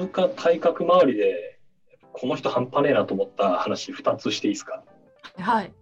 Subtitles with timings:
[0.00, 1.58] 通貨改革周りで、
[2.12, 4.82] この人半端ねえなと思った話2つしていいですか？
[5.38, 5.72] はい。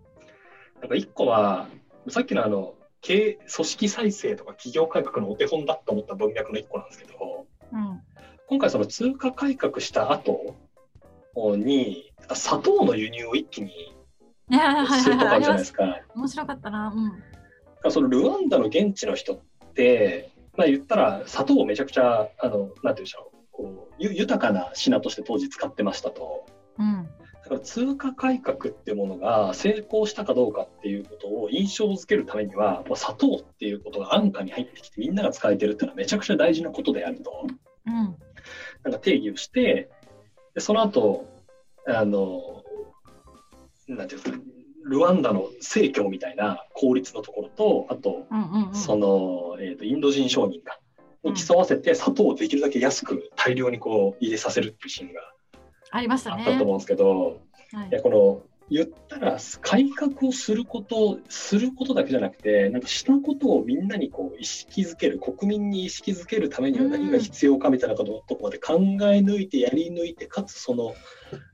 [0.80, 1.68] なんか1個は、
[2.08, 8.00] さっきのあの、経営組織再生とか企業改革のお手本だと思った文脈の1個なんですけど、うん。
[8.48, 10.57] 今回その通貨改革した後
[11.57, 13.94] に、砂糖の輸入を一気に
[15.00, 15.50] するとかあるじゃ。
[15.50, 16.00] ないですか。
[16.16, 16.93] 面白かったな。
[17.85, 17.93] うん。
[17.93, 19.39] そのルワンダの現地の人っ
[19.75, 23.28] て、まあ、言ったら砂糖をめちゃくちゃあのなんていうんでしょう
[23.58, 26.46] こうゆ豊かな品として当時使ってましたと。
[26.79, 27.08] うん。
[27.43, 37.47] だから通貨改革っていうものが成功したかどうかっていうことを印象づけるためには砂糖っていうことが安価に入ってきてみんなが使えてるっていうのはめちゃくちゃ大事なことであると
[37.86, 37.94] うん。
[37.94, 39.91] なんか定義をして
[40.55, 41.27] でその後
[41.86, 42.62] あの
[43.89, 44.39] なんていうんですか
[44.84, 48.75] ルワンダの正教みたいな公立のところとあとうんうんうん。
[48.75, 50.79] その、えー、とインド人商人が
[51.31, 55.21] に競わせて砂糖をできるだけ安く大量にこう入れさせるっていうシーンが
[55.91, 56.45] ありましたね。
[56.47, 57.20] あったと思うんですけど、
[57.73, 70.95] はいいやこの言ったら改革をすることすることだけじゃなくてなんかしたことをみんなにこう意識づける国民に意識づけるためには何が必要かみたいなこととこまで考え抜いてやり抜いてかつその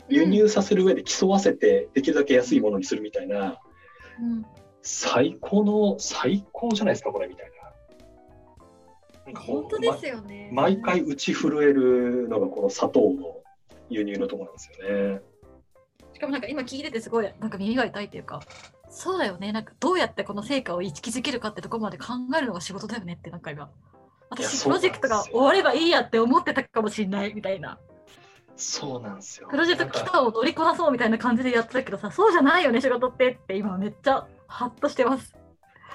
[0.09, 3.61] 輸入させる上で競わせてできるだけ安いものにするみたいな
[4.21, 4.45] うん。
[4.83, 7.64] 最高の最高じゃないですかこれみたいな。
[9.27, 10.51] なんかもう本当ですよね。
[10.53, 13.43] 毎回打ち震えるのがこの砂糖の
[13.89, 15.21] 輸入のところなんですよね。
[16.13, 18.41] しかもなんか今聞いててすごいなんか耳が痛いっていうか、
[18.89, 19.53] そうだよね。
[19.53, 23.71] なんかどうやってこの成果を意識づけるかってところまで考えるのが仕事だよねってなんか今。
[24.31, 27.79] 私プロジェクトが終わればいいやって思ってたかもしれないみたいな。
[28.57, 29.49] そうなんですよ。
[29.49, 35.37] プロジェクト期間を乗りこなそうみたいな感じでやってたけどさ、そうじゃないよね仕事ってって今めっちゃハッとしてます。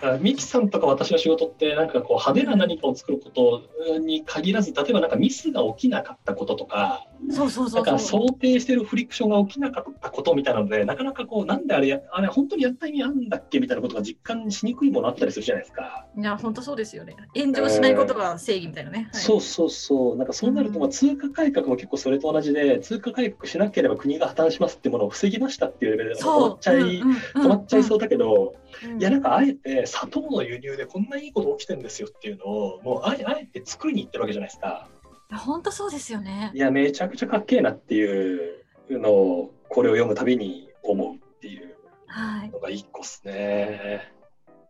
[0.02, 8.00] あミキさんとか私の仕事ってなんかこう派手な何かを作ることに限らず例えばなんかミスが起きなかったこととかそうそうそうそう。
[8.00, 16.06] 想定してるフリクションが起きなかったことみたいなのでなかなかこうなんであれやあれ本当にやった意味あるんだっけみたいなことが実感しにくいものあったりするじゃないですか。
[16.18, 17.16] いや、本当そうですよね。
[17.36, 19.10] 炎上しないことが正義みたいなね。
[19.12, 26.48] はいそうそうそうなんかそうなるとうんまあ通貨改革も結構それと同じで通貨改革しなければ国が破綻しますってものを防ぎましたっていうレベルで止ま。
[26.54, 34.88] っちゃい、うんうん止まっちゃいそうだけど、うんいやなんかあえて砂糖の輸入でこんないいこと起きてるんですよっていうのをもうあえあえて作りに行ってるわけじゃないですか。
[35.32, 36.58] いや本当そうですよねい。
[36.60, 41.76] やめちゃくちゃかっけえなっていうのをこれを読むたびに思うっていう
[42.08, 42.50] はい。
[42.50, 44.12] のが一個っすね。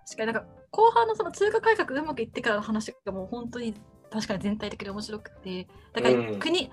[0.06, 3.74] 確かになんか後半のその通貨改革がうまくいってからの話がもう本当に
[4.12, 6.72] 確かに全体的に面白くてだからうん国、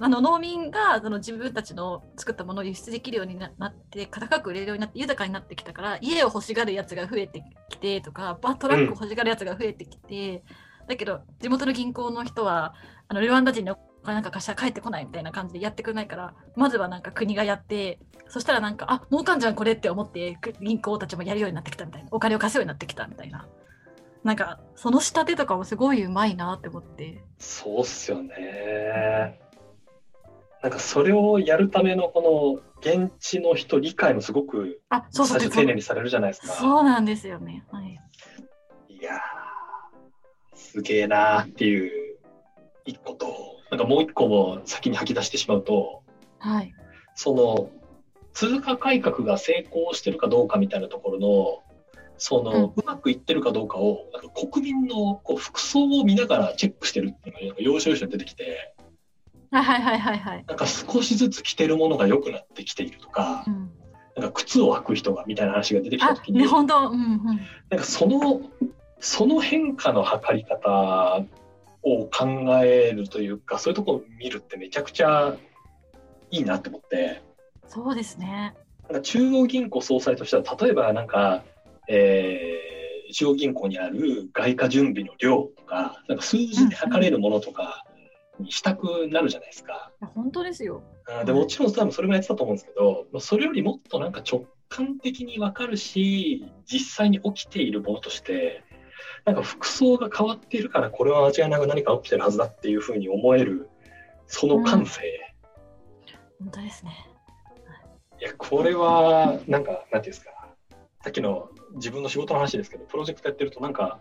[0.00, 10.42] あの農民がその自分たちの作ったものを輸出できるようにななって高く売れるようになって豊かになってきたから家を欲しがるやつが増えてきてとかバトラックを欲しがるやつが増えてきて、
[10.88, 12.74] だけど地元の銀行の人は
[13.06, 23.46] あのルワンダ人にお金なんか貸したら帰ってこないみたいな感じでやってくれないからまずはなんか国がやってそしたらなんかあ儲かんじゃんこれって思ってく銀行たちもやるようになってきたみたいなお金を貸すようになってきたみたいな。
[24.24, 27.22] なんかその仕立てとかもすごいうまいなって思って。
[27.38, 29.40] そうっすよね。
[30.62, 36.54] なんかそれをやるためのこの現地の人理解もすごくあそうそう最初丁寧にされるじゃないですか。
[36.54, 37.64] そうなんですよね。
[37.70, 37.98] はい。
[38.88, 39.47] いやー
[40.58, 42.18] すげえなーっていう
[42.84, 46.02] 一個となんかもう一個も先に吐き出してしまうと
[46.38, 46.74] はい。
[47.14, 47.70] その
[48.32, 51.62] 通貨改革が成功してるかどうかみたいなところの
[52.20, 58.74] その、うまくいってるかどうかをなんか国民のこう服装を見ながらチェックしてるっていうのが要所要所に出てきて
[59.50, 63.70] はいはいはいはいはい、なんか少しずつ着てるものが良くなってきているとかうん、
[64.16, 67.40] なんか靴を履く人がみたいな話が出てきたあ時に、ね本当うんうん。
[67.70, 68.42] なんかその
[69.00, 71.24] その変化の測り方
[71.82, 75.36] を考えるというかそういうところを見るってめちゃくちゃ
[76.30, 77.22] いいなって思って。
[77.66, 78.54] そうですね。
[78.88, 81.44] なんか中央銀行総裁としては例えばなんか、
[81.88, 82.68] えー
[83.12, 87.84] 中央銀行にある外貨準備の量とかなんか数字で測れるものとか
[88.38, 89.90] にしたくなるじゃないですか。
[90.00, 90.82] いや本当ですよ。
[91.24, 98.62] でもちろん多分それもやってたと思うんですけどそれよりもっとなんか直感的に分かるし実際に起きているものとして
[99.24, 103.68] なんか服装が変わっているからこれは間違いなく何か起きてるはずだっていうふうに思える
[104.26, 105.02] その感性、
[106.38, 106.92] 本当ですね。
[108.20, 108.24] い。
[108.24, 110.30] やこれはなんかなんていうんですか。
[111.02, 114.00] さっきの自分の仕事の話ですけどプロジェクトやってるとなんか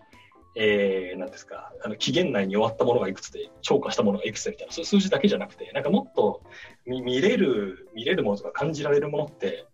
[0.59, 1.71] えー、なんですか。
[1.83, 4.73] あの期限内に終わったものがいくつで超過したものがいくつみたいな。
[4.73, 6.41] そういう数字だけじゃなくてなんかもっと
[6.85, 9.65] 見見れる見れるものとか感じられるものって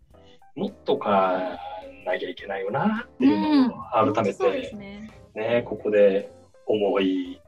[0.56, 1.58] もっとか
[2.06, 6.32] なきゃいけないよなっていうのを改めそうですて、ねねここで
[6.66, 7.42] 思い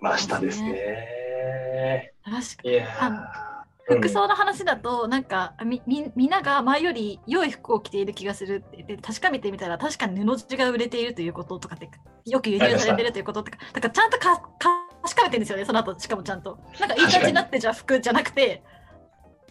[0.00, 0.72] ましたですね。
[0.72, 2.12] ね。
[2.24, 3.56] 確かいやあー
[3.88, 11.88] 服装の話だと、なんかみみみんなが前より良い服を着ている気がするって確かめてみたら確かに布地が売れているということとかって
[12.24, 18.64] よく輸入されてるということとかだからちゃんとかか確かめてるんですよねその後しかもちゃんとなんかいい感じになってじゃあ服じゃなくて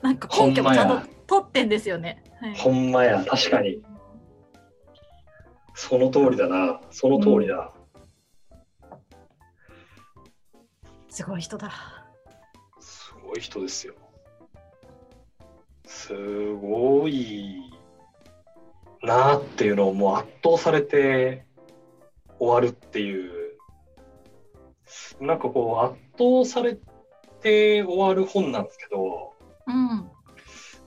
[0.01, 2.21] なんか根拠もちゃんと取ってんですよね。
[2.41, 3.81] はいほんまや、確かに。
[5.87, 6.81] その通りだな。
[6.89, 7.71] その通りだ。
[11.09, 11.71] すごい人だ。
[12.79, 13.93] すごい人ですよ。
[15.85, 16.11] す
[16.55, 17.71] ごい
[19.03, 21.45] なっていうのをもう圧倒されて
[22.39, 23.59] 終わるっていう。
[25.21, 26.79] なんかこう圧倒され
[27.41, 29.33] て終わる本なんですけど、
[29.67, 30.09] うん。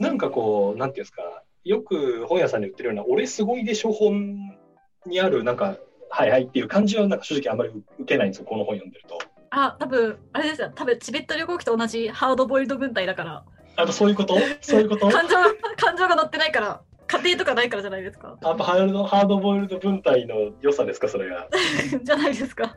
[0.00, 4.57] なんかこう、なんていうんですか、よく本屋さんで売ってるような、俺すごいでしょ本
[5.06, 5.76] にある、なんか、
[6.10, 9.18] はいはいっていう感じは、なんか正直あんまり受けないんですよ、この本読んでると。
[9.50, 10.70] あ、多分あれですよ。
[10.74, 13.44] 多分チベット旅行記と同じハードボイルド軍隊だから。
[13.76, 14.36] あとそういうこと？
[14.60, 15.08] そういうこと？
[15.10, 15.36] 感情
[15.76, 16.80] 感情が乗ってないから。
[17.10, 18.36] 家庭とかないからじゃないですか。
[18.42, 21.48] あとハードハードボイルド文体の良さですか、それが。
[22.02, 22.76] じゃないですか。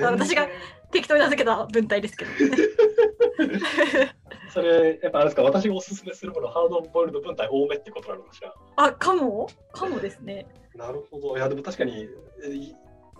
[0.00, 0.48] 私が
[0.92, 2.30] 適当に名付けた文体ですけど。
[4.52, 8.54] それ、やっぱあれですか、私がおすすめするもの、ハードボイルド文体多めってことなのかしら。
[8.76, 9.48] あ、かも？
[9.72, 10.46] かもですね。
[10.74, 11.36] なるほど。
[11.36, 12.08] いや、でも確かに、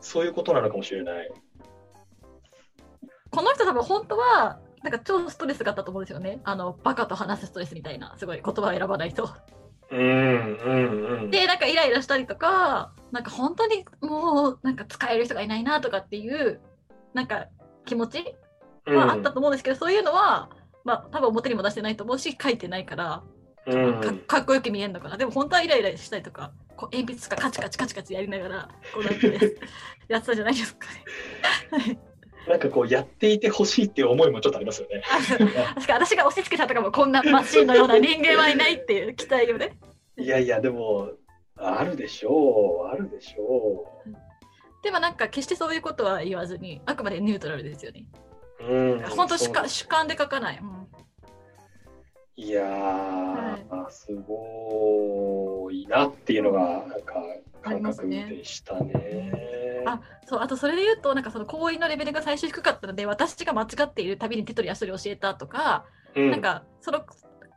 [0.01, 1.31] そういうことなのかもしれない。
[3.31, 6.41] この人多分本当は、なんか超ストレスがあったと思うんですよね。
[6.45, 9.29] あの、バカと話すストレスみたいな、すごい言葉を選ばないと。
[9.91, 11.31] うん、うん、うん。
[11.31, 16.61] で、なんかイライラしたりとか、なんか本当にもう、なんか使える人がいないなとかっていう、
[17.15, 17.47] なんか
[17.87, 18.35] 気持ち
[18.87, 20.51] うんはあったと思うんですけど、そういうのは、
[20.85, 23.23] まあ、多分表にも出してないと思うし、書いてないから、
[23.67, 25.17] うんかかっこよく見えるのかな。
[25.17, 29.59] でも本当はイライラしたりとか、こう鉛筆とかカチカチカチカチやりながら、こうなって
[30.09, 30.87] やってたじゃないですか
[31.79, 31.99] ね。
[32.47, 35.03] なんかこう、やっていてほしいっていう思いもちょっとありますよね。
[35.75, 39.77] 確か私が押し付けたとかもこんなマシンのような人間はいないっていう期待をね。
[40.17, 41.11] いやいや、でも、
[41.57, 44.01] あるでしょう、あるでしょ
[44.87, 48.07] でもなんか決してそういうことは言わずに、あくまでニュートラルですよね。
[48.61, 48.65] う。
[48.65, 49.01] うん。
[49.03, 50.59] 本当主観主観で書かない。
[50.63, 50.87] うん
[52.39, 57.15] いやー、すごいなっていうのが、なんか、
[57.63, 59.83] 感覚でしたね。
[59.87, 67.07] あそうあとそれで言うとなんかその行為のレベルが最初低かったので私が間違っているたびに手取り足取り教えたとか、うんなんかその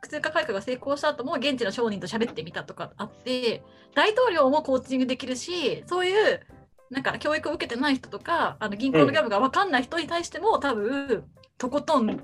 [0.08, 3.62] 通貨改革が成功した後も現地の商人と喋ってみたとかあって
[3.94, 6.40] 大統領もコーチングできるしそういう
[6.90, 11.24] なんか教育を受けてない人とかあの銀行の業務が分かんない人に対しても、多分
[11.56, 12.20] とことん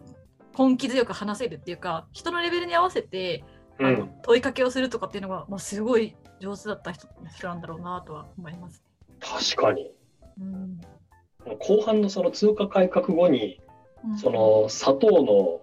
[0.59, 3.45] 根気強く話せるっていうか人のレベルに合わせて
[3.79, 8.83] あのうん、問いかけをするとかっていうのがもうすごい上手だった人人なんだろうなとは思います。
[9.21, 9.93] 確かに。
[10.41, 10.81] うん
[11.61, 13.61] 後半のその通貨改革後に、
[14.05, 15.61] うんその砂糖の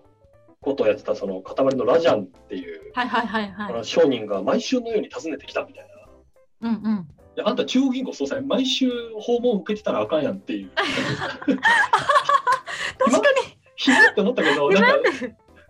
[0.61, 3.85] ことをやってたその塊のラジャンっていう、はいはいはいはい。
[3.85, 5.87] 商人が毎週のように訪ねてきたみたい
[6.61, 6.69] な。
[6.69, 7.07] うんうん。
[7.35, 8.89] いやあんた中央銀行総裁、毎週
[9.19, 10.69] 訪問受けてたらあかんやんっていう。
[10.75, 10.91] 確
[13.11, 13.23] かに。
[13.75, 14.69] ひどいって思ったけど、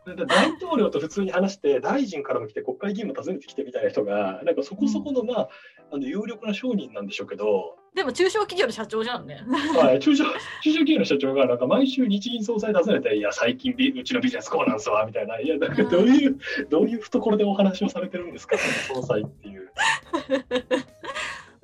[0.06, 5.50] なんか大統領と普通に話して、大臣からも来て、国会議員も訪ねてきてみたいな人が、なんかそこそこの、まあ、
[5.92, 9.44] あの有力な商人なんでしょうけど、でも中小企業の社長じゃんね。
[9.78, 16.38] はい、中小中小企業の社長がなんか毎週日銀総裁訪ねて、いや、最近ビうちのビジネスこうなんすわみたいな、いや、なんかどういう、
[16.70, 19.72] どういう懐でお話をされてるんですか、総裁っていう。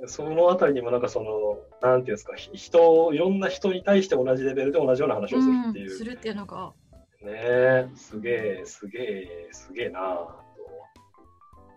[0.08, 5.90] そのあたりにもなんかその、なんていうんですか、ひ人、いろんな人に対して同じレベルで同じような話をするっていう。
[5.90, 6.74] するっていうのが。
[7.22, 10.50] ねえ、すげえ、すげえ、すげえなぁ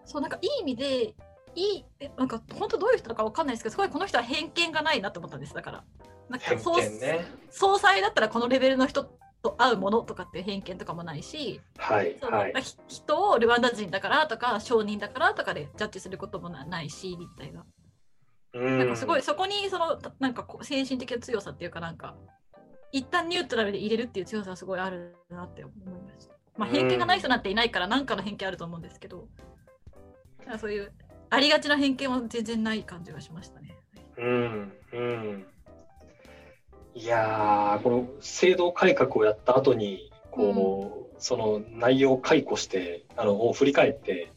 [0.04, 1.14] そうなんかいい意味で
[1.54, 5.84] いいえなんか本当どういう人だかわかんないですけどすごいこの人は偏見がないなと思ったんですだから
[6.28, 7.26] なんか偏総見ね。
[7.50, 9.04] 総裁だったらこのレベルの人
[9.42, 12.52] と会うものとかっていう偏見とかもないし、はい、はい。
[12.62, 17.66] ひ人をルワンダ人だからとか商人だからとかでジャッジすることもなないしみたいなうん
[18.54, 22.14] なんかすごいそこにそのたなんかこう精神的な強さっていうかなんか
[22.92, 26.34] 一旦ニュートラルで入れるっていう強さはすごいあるなって思いました。
[26.58, 29.26] まあ、偏見がない人なんていないから何かの偏見あると思うんですけど、
[30.40, 30.92] なんかそういう
[31.30, 33.74] ありがちな偏見は全然ない感じがしましたね。
[34.18, 35.46] うん、うん。
[36.94, 44.30] いやー、この制度改革をやった後に、こう、その内容を解雇して、あの、を振り返って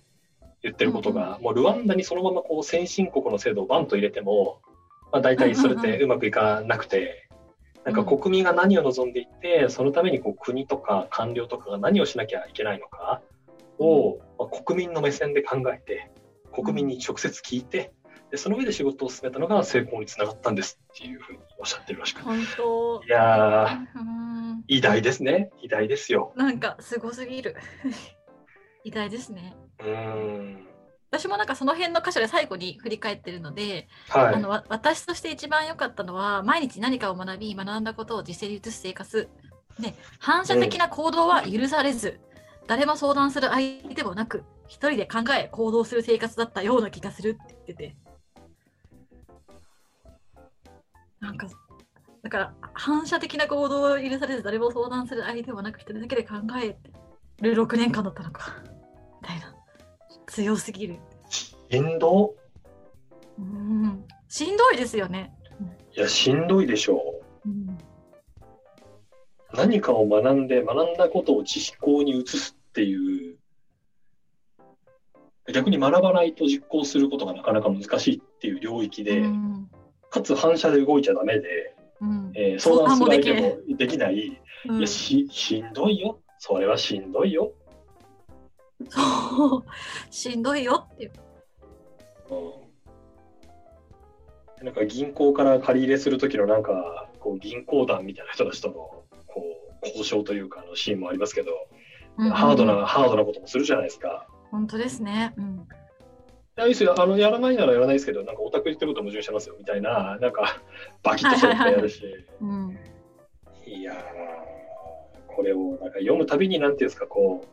[0.66, 4.62] 言ってることが、もうルワンダにそのままこう先進国の制度をバンと入れても、
[5.12, 7.30] まあ大体それってうまくいかなくて、
[7.84, 13.22] なんか国民が何を望んでいて、そのためにこう国とか官僚とかが何をしなきゃいけないのか
[13.78, 16.10] を、まあ国民の目線で考えて、
[16.52, 17.94] 国民に直接聞いて、
[18.32, 22.24] でその上で仕事を進めたのが成功につながったんですっていうふうにおっしゃってるらしくて。
[22.24, 25.52] 本当いやうん偉大ですね。
[25.62, 26.34] 偉大ですよ。
[26.36, 27.56] なんかすごすぎる。
[28.84, 29.56] 偉大ですね。
[29.80, 30.68] うーん。
[31.12, 34.50] 私もなんかその辺の箇所で最後に振り返ってるので、はいあの。
[34.50, 39.30] わ私として一番良かったのは毎日何かを学び学んだことを実践に移す生活、
[39.80, 42.20] ね、反射的な行動は許されず、
[42.68, 47.96] 誰も相談する相手もなく一人で考え行動する生活だったような気がするって言ってて
[51.20, 51.48] なんか
[52.24, 56.76] だから反射的な行動を許されず誰も相談する相手もなく一人だけで考え
[57.42, 58.64] る6年間だったのか
[59.22, 59.55] みたいな
[60.36, 60.98] 強すぎる。
[61.30, 62.36] しんど？
[63.40, 64.04] うん。
[64.28, 65.34] しんどいですよね、
[65.96, 67.50] いや、しんどいでしょう。
[67.50, 67.78] うん。
[69.54, 73.38] 何かを学んで、学んだことを実行に移すっていう、
[75.54, 79.70] 逆に学ばないと実行することがなかなか難しいっていう領域で、うん。
[80.10, 82.32] かつ反射で動いちゃダメで、うん。
[82.36, 84.78] えー相談する相手ももできない、うん。
[84.80, 86.20] いやし、しんどいよ。
[86.40, 87.54] それはしんどいよ。
[88.90, 89.64] そう
[90.12, 91.12] しんどいよっていう。
[94.60, 99.06] うん、なんか銀行から借り入れする時のなんかこう銀行団みたいな人たちとのこ
[99.84, 101.52] う交渉というかあのシーンもありますけど、
[102.18, 104.28] ハードなハードなこともするじゃないですか。
[104.52, 105.34] 本当ですね。
[105.38, 105.68] うん。
[106.58, 110.62] いやいいですよあのやらないならやらないですけどなんかオタク言ってること矛盾してますよみたいななんか
[111.04, 112.02] バキッとそうやるし、
[112.40, 112.80] うん。
[113.66, 117.48] いやーこれをなんか読むたびになんていうんですかこう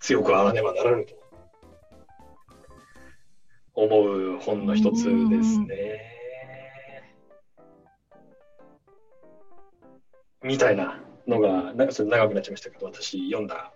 [0.00, 1.14] 強くあらねばならぬと
[3.74, 6.00] 思う本の一つですね。
[10.42, 13.72] みたいなのがなんかそれ長くなっちゃいましたけど私読んだ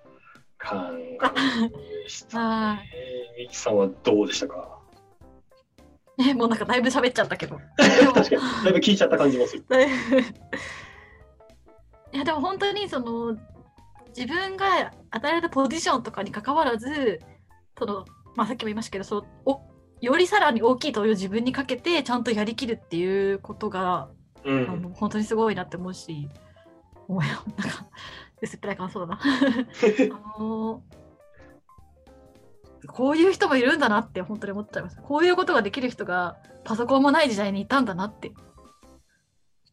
[0.56, 2.90] 感でしたはね。
[3.38, 4.78] ミキさんはどうでしたか？
[6.16, 6.24] い。
[6.24, 7.58] ね、もうなんかだいぶ喋っちゃったけど。
[8.14, 9.64] 確かにだいぶ聞いちゃった感じもする。
[12.12, 13.36] いやでも本当にその
[14.16, 17.20] 自分が与えられたポジションとかに関わらず
[17.78, 18.04] その、
[18.34, 19.60] まあ、さっきも言いましたけどそのお
[20.00, 24.08] よりさらに大きい問いを自分にかけてちゃんとやりきるっていうことが、あ
[24.44, 26.28] うん、の本当にすごいなって思うし
[27.08, 27.86] 思いなんか
[28.42, 29.20] 薄っぺらい感想だな。
[30.36, 30.82] あの
[32.86, 35.00] こういう人もいるんだなって本当に思っちゃいます。
[35.00, 38.32] こういうことができる人がパソコンもない時代にいたんだなって、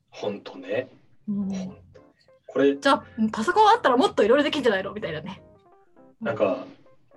[0.10, 0.90] 本当ね。
[1.28, 1.50] うん。
[1.50, 1.91] ほんと
[2.52, 4.94] これじゃあパソコンあったらもっといろいろできるんじゃないの？
[4.94, 5.42] みたいなね。
[6.20, 6.66] なんか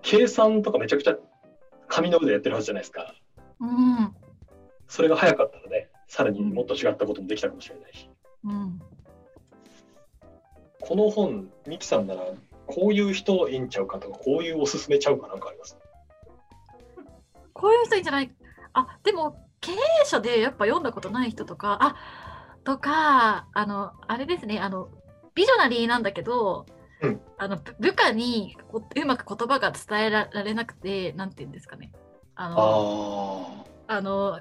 [0.03, 1.17] 計算とかめちゃくちゃ
[1.89, 3.15] 紙の上でやってるはずじゃないですか。
[3.61, 4.15] うん。
[4.87, 8.09] それが早かったらね、さらにもっと違ったこともできたかもしれないし。
[8.45, 8.81] うん。
[10.81, 12.23] この本、ミキさんなら
[12.67, 15.77] こういう人いいんちゃうかとか、こういうおすすめちゃうかなんかあります？
[17.53, 18.31] こういう人いいんじゃない？
[18.75, 21.97] あでも経営者でやっぱ読んだことない人とかあ
[22.65, 24.89] とかあのあれですねあの
[25.35, 26.67] ビジョナリーなんだけど、
[27.03, 27.21] うん。
[27.37, 31.93] あの部部下にこうまく言葉が伝えられなくてなんて言うんですかね。
[32.37, 34.41] あのああの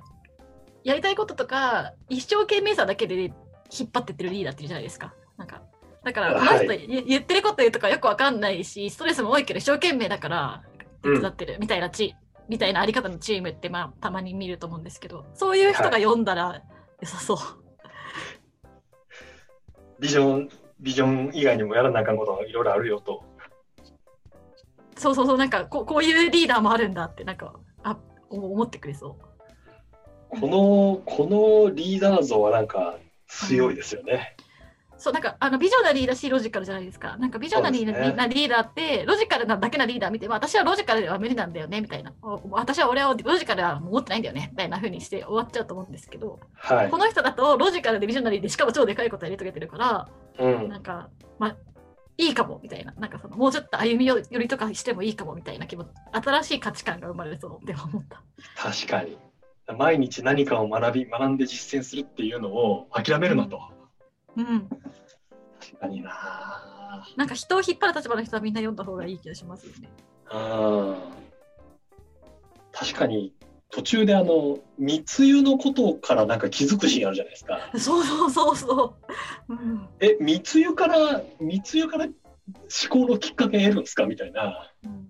[0.84, 5.14] やりたいこととか一生懸命さだけで引っ張ってってるリーダーっているじゃないですか。
[5.38, 5.64] なんか
[6.04, 10.64] だからこの人、はい言言ってること言うとかよくわかんないしストレスも多いけど一生懸命だから
[11.02, 12.16] 手伝ってるみたいなチ、
[12.48, 16.62] みたいなあり方のチームってまあたまに見ると思うんですけどそういう人が読んだら
[17.02, 17.38] 良さそう。
[20.00, 20.50] ビジョン、
[20.80, 23.24] ビジョン以外にもやらなあかんことがいろいろあるよと。
[24.98, 27.54] そうそうそうなんかこうこういうリーダーもあるんだってなんか
[27.84, 27.98] あ
[28.30, 29.18] 思ってくれそ
[30.32, 30.40] う。
[30.40, 31.28] この、こ
[31.70, 34.36] のリーダー像はなんか強いですよね。
[34.98, 37.18] そうなんかあのビジョナリーだしロジカルじゃないですか。
[37.18, 42.14] なんかビジョナリーな,、リーダーってロジカルなだけなリーダー見て、まあ、私はロジカルでは無理なんだよねみたいな。
[42.22, 46.98] お私は俺はロジカルは持ってないんだよねみたいな風にして終わっちゃうと思うんですけど、はいこ。
[46.98, 50.08] の人だとロジカルでビジョナリーでしかも超でかいことやり遂げてるから、
[50.40, 51.10] うんなんか
[51.40, 51.58] まあ
[52.18, 58.22] いいかもみたいな、なんかそのもうちょっと歩み寄りとかしてもいいかもみたいな気も、新しい価値観が生まれそうって思った。
[58.56, 59.18] 確かに。
[59.78, 63.62] 毎日何かを学び、学んで実践するっていうのを諦めるなと。
[64.36, 64.70] うん。
[65.60, 69.90] 確かになあなんか人を引っ張る立場の人はみんな読んだ方がいい気がしますよね。
[70.30, 71.14] あー
[72.72, 73.34] 確かに
[73.76, 77.60] 途中であの密輸のことからなんか気づくシーンあるじゃないですか。
[77.78, 78.96] そうそうそうそ
[79.48, 79.54] う。
[79.54, 79.88] うん。
[80.00, 82.14] え密輸から密輸から思
[82.90, 84.06] 考のきっかけ得るんですか？
[84.06, 84.70] みたいな。
[84.84, 85.10] うん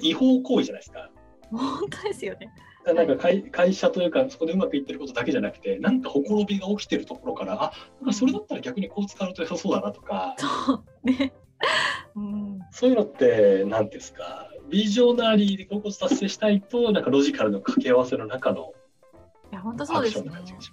[0.00, 1.10] 違法行為じゃないですか。
[1.50, 2.50] 本当ですよね。
[2.86, 11.32] なんか会会社というかそこでうまくいってることだけじゃなくてなんかほころびが起きてるところからあなんかそれだったら逆にこう使うと良さそうだなとかそうね。
[12.16, 12.58] うん。
[12.70, 14.48] そういうのって何ですか？
[14.68, 18.72] ビジョナリーでここ達成したいとなんかロジカルの掛け合わせの中の
[19.52, 20.34] いや本当そうですねね。
[20.34, 20.68] 確か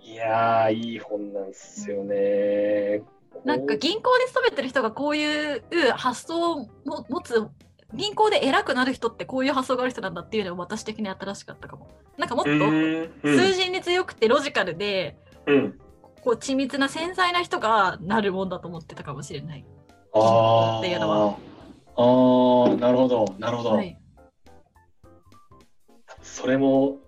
[0.00, 0.10] にな。
[0.10, 3.02] いいやー、いい本なんですよね。
[3.44, 5.62] なんか銀行に勤めてる人がこういう
[5.92, 7.48] 発想をも持つ
[7.94, 11.88] 銀行で偉くなる人ってこういう発想がある人なんだっていうのが私的に新しかったかも。
[12.18, 15.78] なんかもっとうん数字に強くてロジカルでうん。
[16.22, 19.64] こう緻密な繊細な人がなるもんだと思ってたかもしれない。
[20.14, 21.52] あっていうのあ。
[21.96, 23.70] ああ、なるほど、なるほど。
[23.70, 23.98] はい、
[26.22, 26.98] それも、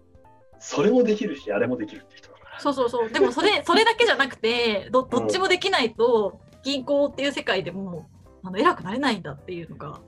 [0.59, 2.61] それもできるし、あれもできるって人だから。
[2.61, 3.11] そうそうそう。
[3.11, 8.09] でもそれそれだけじゃなくてどどっちもできないと銀行っていう世界でも
[8.43, 10.01] あの偉くなれないんだっていうのが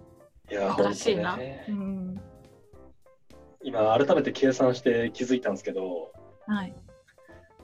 [0.51, 1.31] いや、新しいな。
[1.31, 2.21] 本当ねうん
[3.63, 6.13] 今、改めて計算して気づいたんですけど、
[6.47, 6.75] はい、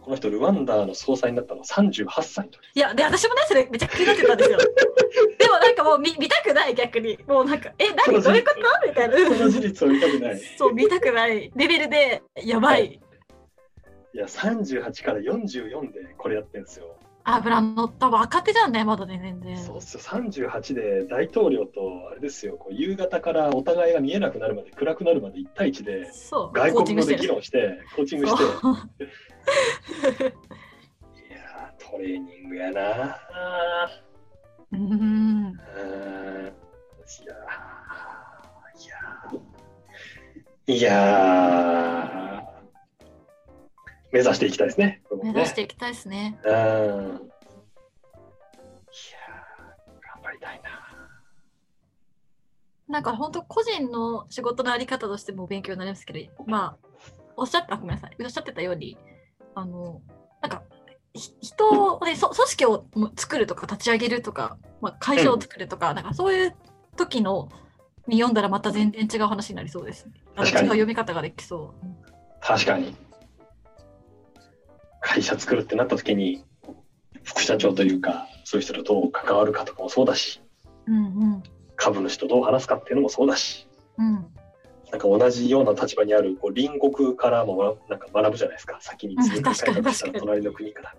[0.03, 2.51] この人、ルワンダの総裁になったの38歳。
[2.75, 4.59] いやで私もねそれめっちゃ気になってたんですよ。
[5.39, 8.89] でもなんかもう見見たくない逆にもうなんかえ何どういうこと？
[8.89, 9.17] みたいな。
[9.17, 10.41] その事実を見たくない。
[10.59, 13.01] そう見たくないレベルでやばい。
[14.15, 16.97] いや、38から44でこれやってんですよ。
[17.25, 19.57] 油乗った若手じゃんねまだね全然。
[19.59, 26.11] そうっすよ、38で大統領と、あれですよ、こう夕方からお互いが見えなくなるまで、暗くなるまで1対1で、
[26.53, 28.47] 外国語で議論して、コーチングして、い
[31.31, 33.19] やトレーニングやな
[34.73, 35.53] うん。
[37.23, 37.53] いやー、
[38.85, 42.22] いやー、いやー、
[44.13, 45.03] 目指していきたいですね。
[45.23, 46.39] 目指していきたいですね。
[46.45, 46.51] うん。
[46.51, 46.63] いやー、
[50.15, 50.71] 頑張りたいな。
[52.89, 56.89] なんか本当個人の仕事のあり方としても勉強になりますけど、まあ
[57.37, 58.99] おっしゃったごめんなさいおっしゃってたように
[59.55, 60.03] あの
[60.43, 60.63] なんか
[61.15, 66.55] ひ人でそ組織をも作るとか立ち上げるとか、まあ、会社を作るとか、なんかそういう
[66.97, 67.49] 時の
[68.07, 70.13] に読んだらまた全然違う話になりそうですね。
[70.37, 71.87] あの違う読み方ができそう。
[71.87, 71.97] うん
[72.43, 72.95] 確かに。
[75.03, 76.45] 会社作るってなった時に、
[77.25, 80.41] 副社長というか、そういう人とどう関わるかとかもそうだし、
[80.87, 81.43] うん
[81.77, 84.27] 株主とどう話すかっていうのもそうだし、うんうん
[84.93, 88.77] なんか同じような立場にあるこう隣国からもなんか学ぶじゃないですか。
[88.83, 90.95] 先に通うん確かに開拓した確かに隣の国から。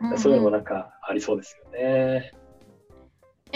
[0.00, 2.32] うんうんそういうのもなんかありそうですよね。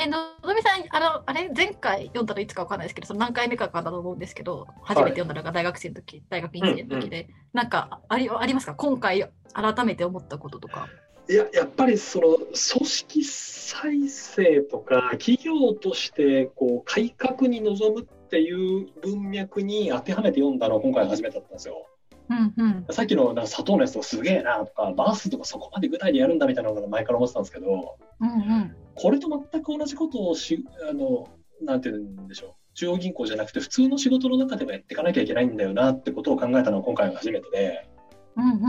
[0.03, 8.75] えのぞみさんあのあれ前回読んだのいつかわかんないですけどその何回目かかだと思うんですけど初めて読んだのが大学生の時、大学院生の時で、なんかありありますか？
[8.75, 10.89] 今回改めて思ったこととか。
[11.29, 21.87] いや、やっぱりその組織再生とか企業としてこう改革に臨むっていう文脈に当てはめて読んだのは今回初めてだったんですよ。
[22.31, 22.87] うんうん。
[22.91, 28.75] さっきのなんか砂糖のやつとかすげえなとか、バースとかそこまで具体でやるんだみたいなのが前から思ってたんですけど、うんうん。
[28.95, 31.29] これと全く同じことをし、あの、
[31.61, 32.51] なんていうんでしょう。
[32.75, 37.89] 中央銀行じゃなくて普通の仕事の中でもやっていかなきゃいけないんだよなってことを考えたのは今回が初めてで、
[38.37, 38.61] うんうん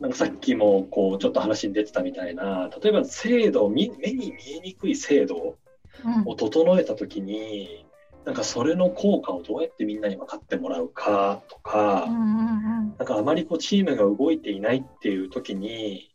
[0.00, 5.56] なんかさっきもこうちょっと話に出てたみたいな、例えば制度、み目に見えにくい制度
[6.02, 6.22] うん。
[6.24, 7.84] を整えたときに、
[8.24, 16.14] なんかそれの効果をどうやってみんなに分かってもらうかとか、なんかあまりこうチームが動いていないっていう時に、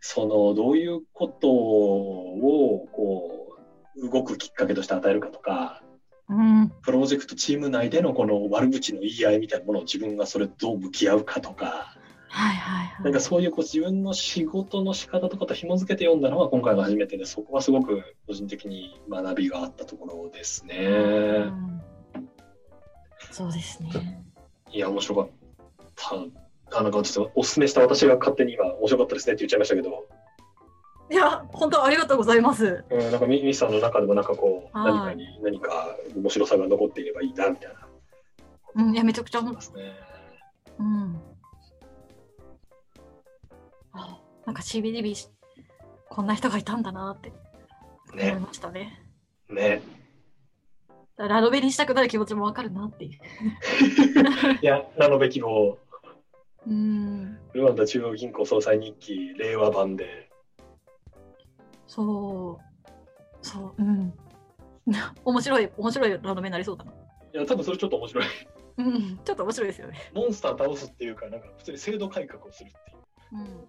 [0.00, 3.56] そのどういうことをこ
[3.96, 5.82] う動くきっかけとして与えるかとか、
[6.28, 6.72] うん。
[6.82, 11.96] プロジェクトチーム内でのこの悪口の言い合いみたいなものを自分がそれとどう向き合うかとか、
[12.34, 13.04] はいはいはい。
[13.04, 20.76] なんかそういうこう自分の仕事の仕方とかと紐付けて読んだのは今回が初めてで、そこはすごく個人的に学びがあったところですね。
[20.76, 21.80] うん
[23.30, 24.22] そうですね。
[24.70, 25.28] いや、面白かっ
[25.96, 26.78] た。
[26.78, 30.06] あなんかちょっとおすすめした私が勝手に今面白かったですねって言っちゃいましたけど、
[31.10, 32.84] いや、本当ありがとうございます。
[32.90, 38.82] うん、なんかミミスさんの中でもなんかこう、はい何かに何か面白さが残っていればいいなみたいな。
[38.84, 39.82] うん、いや、めちゃくちゃ、思いますね。
[40.78, 41.20] うん。
[44.46, 45.28] なんか CBDB し
[46.08, 47.32] こんな人がいたんだなって
[48.12, 49.02] 思いね、ましたね。
[49.48, 49.82] ね。
[51.16, 53.10] だからラノベにしたくなる気持ちもわかるなっていう。
[54.62, 55.78] いや、名のべきも、
[56.66, 57.38] うん。
[57.52, 60.30] ルワンダ中央銀行総裁日記令和版で、
[61.86, 63.46] そう。
[63.46, 63.82] そう。
[63.82, 64.12] うん。
[65.24, 66.92] 面白い、面白いラノベになりそうだな。
[66.92, 66.94] い
[67.32, 68.24] や、多分それちょっと面白い。
[68.78, 69.18] うん。
[69.24, 70.10] ちょっと面白いですよね。
[70.12, 72.96] モンスター倒すっていうか、なんか普通に制度改革をするっていう。
[73.34, 73.64] うん。